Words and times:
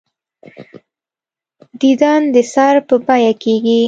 دیدن 1.81 2.21
د 2.33 2.37
سر 2.53 2.75
په 2.87 2.95
بیعه 3.07 3.33
کېږي. 3.43 3.79